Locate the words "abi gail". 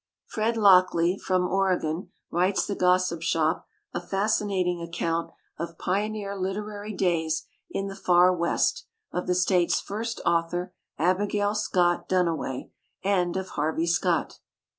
10.97-11.53